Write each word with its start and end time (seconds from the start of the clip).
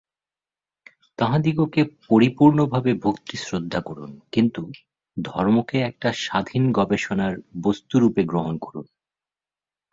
তাঁহাদিগকে 1.19 1.81
পরিপূর্ণভাবে 2.09 2.93
ভক্তি-শ্রদ্ধা 2.93 3.81
করুন, 3.81 4.19
কিন্তু 4.31 4.61
ধর্মকে 5.17 5.77
একটা 5.81 6.09
স্বাধীন 6.21 6.71
গবেষণার 6.71 7.33
বস্তুরূপে 7.63 8.21
গ্রহণ 8.23 8.57
করুন। 8.57 8.85